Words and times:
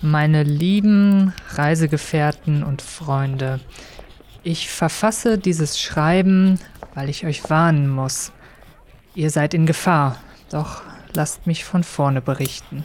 Meine 0.00 0.44
lieben 0.44 1.32
Reisegefährten 1.50 2.62
und 2.62 2.82
Freunde, 2.82 3.58
ich 4.44 4.70
verfasse 4.70 5.38
dieses 5.38 5.80
Schreiben, 5.80 6.60
weil 6.94 7.08
ich 7.08 7.26
euch 7.26 7.50
warnen 7.50 7.88
muss. 7.88 8.30
Ihr 9.16 9.30
seid 9.30 9.54
in 9.54 9.66
Gefahr, 9.66 10.16
doch 10.52 10.82
lasst 11.14 11.48
mich 11.48 11.64
von 11.64 11.82
vorne 11.82 12.20
berichten. 12.20 12.84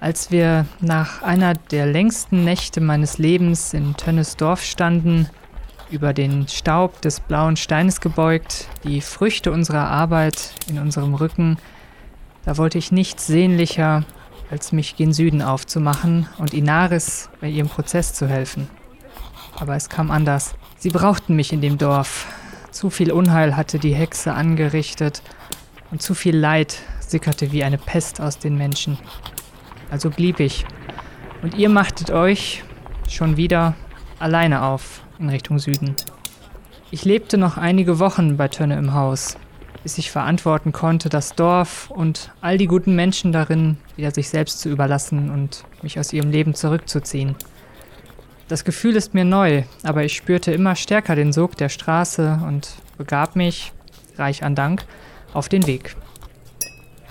Als 0.00 0.30
wir 0.30 0.64
nach 0.80 1.20
einer 1.20 1.52
der 1.52 1.84
längsten 1.84 2.44
Nächte 2.44 2.80
meines 2.80 3.18
Lebens 3.18 3.74
in 3.74 3.94
Tönnes 3.94 4.36
Dorf 4.36 4.64
standen, 4.64 5.28
über 5.90 6.14
den 6.14 6.48
Staub 6.48 7.02
des 7.02 7.20
blauen 7.20 7.56
Steines 7.56 8.00
gebeugt, 8.00 8.68
die 8.84 9.02
Früchte 9.02 9.52
unserer 9.52 9.88
Arbeit 9.88 10.54
in 10.70 10.78
unserem 10.78 11.14
Rücken, 11.14 11.58
da 12.46 12.56
wollte 12.56 12.78
ich 12.78 12.90
nichts 12.90 13.26
sehnlicher 13.26 14.04
als 14.50 14.72
mich 14.72 14.96
gen 14.96 15.12
Süden 15.12 15.42
aufzumachen 15.42 16.26
und 16.38 16.54
Inaris 16.54 17.28
bei 17.40 17.48
ihrem 17.48 17.68
Prozess 17.68 18.14
zu 18.14 18.26
helfen. 18.26 18.68
Aber 19.56 19.76
es 19.76 19.88
kam 19.88 20.10
anders. 20.10 20.54
Sie 20.78 20.90
brauchten 20.90 21.36
mich 21.36 21.52
in 21.52 21.60
dem 21.60 21.78
Dorf. 21.78 22.26
Zu 22.70 22.90
viel 22.90 23.12
Unheil 23.12 23.56
hatte 23.56 23.78
die 23.78 23.94
Hexe 23.94 24.32
angerichtet 24.32 25.22
und 25.90 26.02
zu 26.02 26.14
viel 26.14 26.36
Leid 26.36 26.78
sickerte 27.00 27.52
wie 27.52 27.64
eine 27.64 27.78
Pest 27.78 28.20
aus 28.20 28.38
den 28.38 28.56
Menschen. 28.56 28.98
Also 29.90 30.10
blieb 30.10 30.40
ich. 30.40 30.64
Und 31.42 31.54
ihr 31.54 31.68
machtet 31.68 32.10
euch 32.10 32.62
schon 33.08 33.36
wieder 33.36 33.74
alleine 34.18 34.62
auf 34.62 35.02
in 35.18 35.28
Richtung 35.28 35.58
Süden. 35.58 35.96
Ich 36.90 37.04
lebte 37.04 37.38
noch 37.38 37.56
einige 37.56 37.98
Wochen 37.98 38.36
bei 38.36 38.48
Tönne 38.48 38.78
im 38.78 38.94
Haus, 38.94 39.36
bis 39.82 39.98
ich 39.98 40.10
verantworten 40.10 40.72
konnte, 40.72 41.08
das 41.08 41.34
Dorf 41.34 41.90
und 41.90 42.32
all 42.40 42.58
die 42.58 42.66
guten 42.66 42.94
Menschen 42.94 43.32
darin 43.32 43.76
wieder 43.96 44.10
sich 44.10 44.28
selbst 44.28 44.60
zu 44.60 44.68
überlassen 44.68 45.30
und 45.30 45.64
mich 45.82 45.98
aus 45.98 46.12
ihrem 46.12 46.30
Leben 46.30 46.54
zurückzuziehen. 46.54 47.36
Das 48.48 48.64
Gefühl 48.64 48.96
ist 48.96 49.14
mir 49.14 49.24
neu, 49.24 49.64
aber 49.82 50.04
ich 50.04 50.16
spürte 50.16 50.52
immer 50.52 50.74
stärker 50.74 51.14
den 51.14 51.32
Sog 51.32 51.56
der 51.56 51.68
Straße 51.68 52.40
und 52.46 52.74
begab 52.96 53.36
mich, 53.36 53.72
reich 54.16 54.42
an 54.42 54.54
Dank, 54.54 54.84
auf 55.34 55.48
den 55.48 55.66
Weg. 55.66 55.96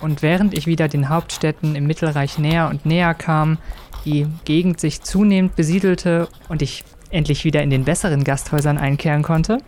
Und 0.00 0.22
während 0.22 0.54
ich 0.54 0.66
wieder 0.66 0.88
den 0.88 1.08
Hauptstädten 1.08 1.74
im 1.74 1.86
Mittelreich 1.86 2.38
näher 2.38 2.68
und 2.68 2.86
näher 2.86 3.14
kam, 3.14 3.58
die 4.04 4.26
Gegend 4.44 4.80
sich 4.80 5.02
zunehmend 5.02 5.56
besiedelte 5.56 6.28
und 6.48 6.62
ich 6.62 6.84
endlich 7.10 7.44
wieder 7.44 7.62
in 7.62 7.70
den 7.70 7.84
besseren 7.84 8.24
Gasthäusern 8.24 8.78
einkehren 8.78 9.22
konnte, 9.22 9.58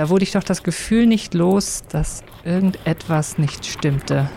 da 0.00 0.08
wurde 0.08 0.22
ich 0.22 0.32
doch 0.32 0.42
das 0.42 0.62
Gefühl 0.62 1.06
nicht 1.06 1.34
los, 1.34 1.82
dass 1.90 2.24
irgendetwas 2.42 3.36
nicht 3.36 3.66
stimmte. 3.66 4.30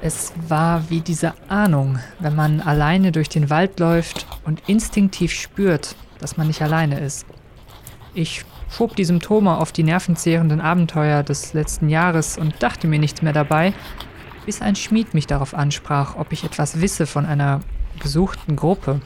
Es 0.00 0.32
war 0.48 0.88
wie 0.88 1.02
diese 1.02 1.34
Ahnung, 1.46 1.98
wenn 2.20 2.34
man 2.34 2.62
alleine 2.62 3.12
durch 3.12 3.28
den 3.28 3.50
Wald 3.50 3.80
läuft 3.80 4.26
und 4.46 4.62
instinktiv 4.66 5.30
spürt, 5.34 5.94
dass 6.20 6.38
man 6.38 6.46
nicht 6.46 6.62
alleine 6.62 7.00
ist. 7.00 7.26
Ich 8.14 8.46
schob 8.70 8.96
die 8.96 9.04
Symptome 9.04 9.58
auf 9.58 9.72
die 9.72 9.82
nervenzehrenden 9.82 10.62
Abenteuer 10.62 11.22
des 11.22 11.52
letzten 11.52 11.90
Jahres 11.90 12.38
und 12.38 12.54
dachte 12.62 12.86
mir 12.86 12.98
nichts 12.98 13.20
mehr 13.20 13.34
dabei, 13.34 13.74
bis 14.46 14.62
ein 14.62 14.74
Schmied 14.74 15.12
mich 15.12 15.26
darauf 15.26 15.52
ansprach, 15.52 16.16
ob 16.16 16.32
ich 16.32 16.44
etwas 16.44 16.80
wisse 16.80 17.04
von 17.04 17.26
einer 17.26 17.60
gesuchten 17.98 18.56
Gruppe. 18.56 19.02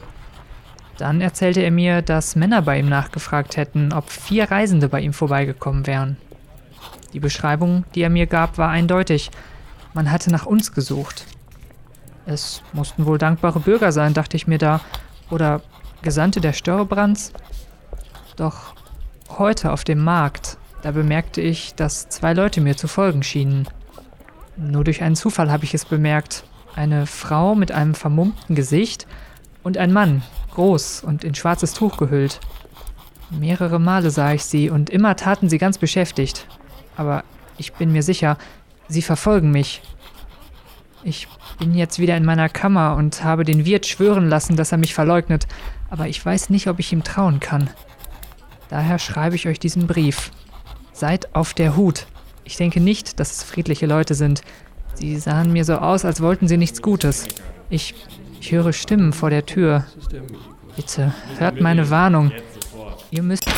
Dann 0.97 1.19
erzählte 1.19 1.61
er 1.61 1.71
mir, 1.71 2.01
dass 2.01 2.35
Männer 2.35 2.61
bei 2.61 2.79
ihm 2.79 2.87
nachgefragt 2.87 3.57
hätten, 3.57 3.91
ob 3.91 4.09
vier 4.09 4.49
Reisende 4.49 4.87
bei 4.87 5.01
ihm 5.01 5.13
vorbeigekommen 5.13 5.87
wären. 5.87 6.17
Die 7.13 7.19
Beschreibung, 7.19 7.83
die 7.95 8.01
er 8.01 8.09
mir 8.09 8.27
gab, 8.27 8.57
war 8.57 8.69
eindeutig. 8.69 9.31
Man 9.93 10.11
hatte 10.11 10.31
nach 10.31 10.45
uns 10.45 10.71
gesucht. 10.71 11.25
Es 12.25 12.63
mussten 12.73 13.05
wohl 13.05 13.17
dankbare 13.17 13.59
Bürger 13.59 13.91
sein, 13.91 14.13
dachte 14.13 14.37
ich 14.37 14.47
mir 14.47 14.57
da, 14.57 14.81
oder 15.29 15.61
Gesandte 16.01 16.41
der 16.41 16.53
Störrebrands. 16.53 17.33
Doch 18.35 18.73
heute 19.37 19.71
auf 19.71 19.83
dem 19.83 20.03
Markt, 20.03 20.57
da 20.81 20.91
bemerkte 20.91 21.41
ich, 21.41 21.75
dass 21.75 22.09
zwei 22.09 22.33
Leute 22.33 22.61
mir 22.61 22.77
zu 22.77 22.87
folgen 22.87 23.23
schienen. 23.23 23.67
Nur 24.57 24.83
durch 24.83 25.01
einen 25.01 25.15
Zufall 25.15 25.51
habe 25.51 25.65
ich 25.65 25.73
es 25.73 25.85
bemerkt. 25.85 26.43
Eine 26.75 27.05
Frau 27.05 27.55
mit 27.55 27.71
einem 27.71 27.95
vermummten 27.95 28.55
Gesicht 28.55 29.07
und 29.65 29.79
ein 29.79 29.91
Mann, 29.91 30.21
groß 30.53 31.03
und 31.03 31.23
in 31.23 31.33
schwarzes 31.33 31.73
Tuch 31.73 31.97
gehüllt. 31.97 32.39
Mehrere 33.31 33.79
Male 33.79 34.11
sah 34.11 34.31
ich 34.31 34.45
sie 34.45 34.69
und 34.69 34.91
immer 34.91 35.15
taten 35.15 35.49
sie 35.49 35.57
ganz 35.57 35.79
beschäftigt. 35.79 36.47
Aber 36.95 37.23
ich 37.57 37.73
bin 37.73 37.91
mir 37.91 38.03
sicher, 38.03 38.37
sie 38.87 39.01
verfolgen 39.01 39.49
mich. 39.49 39.81
Ich 41.03 41.27
bin 41.57 41.73
jetzt 41.73 41.97
wieder 41.97 42.15
in 42.15 42.25
meiner 42.25 42.47
Kammer 42.47 42.95
und 42.95 43.23
habe 43.23 43.43
den 43.43 43.65
Wirt 43.65 43.87
schwören 43.87 44.29
lassen, 44.29 44.55
dass 44.55 44.71
er 44.71 44.77
mich 44.77 44.93
verleugnet, 44.93 45.47
aber 45.89 46.07
ich 46.07 46.23
weiß 46.23 46.51
nicht, 46.51 46.67
ob 46.67 46.77
ich 46.77 46.93
ihm 46.93 47.03
trauen 47.03 47.39
kann. 47.39 47.71
Daher 48.69 48.99
schreibe 48.99 49.35
ich 49.35 49.47
euch 49.47 49.59
diesen 49.59 49.87
Brief. 49.87 50.31
Seid 50.93 51.33
auf 51.35 51.55
der 51.55 51.75
Hut. 51.75 52.05
Ich 52.43 52.55
denke 52.57 52.79
nicht, 52.79 53.19
dass 53.19 53.31
es 53.31 53.43
friedliche 53.43 53.87
Leute 53.87 54.13
sind. 54.13 54.43
Sie 54.93 55.17
sahen 55.17 55.51
mir 55.51 55.65
so 55.65 55.77
aus, 55.77 56.05
als 56.05 56.21
wollten 56.21 56.47
sie 56.47 56.57
nichts 56.57 56.83
Gutes. 56.83 57.27
Ich, 57.69 57.95
ich 58.39 58.51
höre 58.51 58.73
Stimmen 58.73 59.13
vor 59.13 59.29
der 59.29 59.45
Tür. 59.45 59.85
Bitte, 60.75 61.13
hört 61.37 61.61
meine 61.61 61.89
Warnung. 61.89 62.31
Ihr 63.11 63.23
müsst... 63.23 63.49